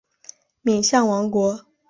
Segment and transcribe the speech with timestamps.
[0.63, 1.63] 敏象王国。